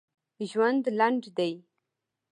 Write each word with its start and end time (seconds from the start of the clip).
ژوند 0.49 0.83
لنډ 0.99 1.23
دي! 1.37 1.53